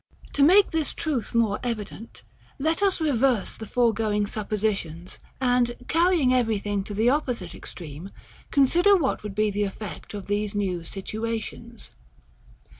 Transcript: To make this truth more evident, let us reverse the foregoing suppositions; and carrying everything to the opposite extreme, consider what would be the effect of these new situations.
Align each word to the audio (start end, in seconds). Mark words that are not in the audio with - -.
To 0.33 0.41
make 0.41 0.71
this 0.71 0.95
truth 0.95 1.35
more 1.35 1.59
evident, 1.61 2.23
let 2.57 2.81
us 2.81 2.99
reverse 2.99 3.53
the 3.53 3.67
foregoing 3.67 4.25
suppositions; 4.25 5.19
and 5.39 5.75
carrying 5.87 6.33
everything 6.33 6.83
to 6.85 6.95
the 6.95 7.11
opposite 7.11 7.53
extreme, 7.53 8.09
consider 8.49 8.97
what 8.97 9.21
would 9.21 9.35
be 9.35 9.51
the 9.51 9.61
effect 9.63 10.15
of 10.15 10.25
these 10.25 10.55
new 10.55 10.83
situations. 10.83 11.91